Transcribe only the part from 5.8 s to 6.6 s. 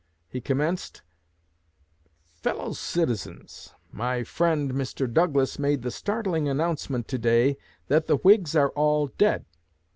the startling